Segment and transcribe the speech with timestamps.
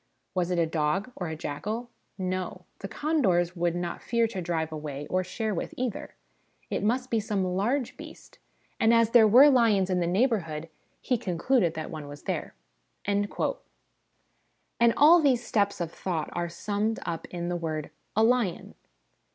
[0.33, 1.91] Was it a dog, or a jackal?
[2.17, 6.15] No; the condors would not fear to drive away, or share with, either:
[6.71, 8.39] it must be some large beast,
[8.79, 10.69] and as there were lions in the neighbourhood,
[11.01, 12.55] he concluded that one was here."
[13.05, 13.27] And
[14.97, 18.73] all these steps of thought are summed up in the words' A lion.'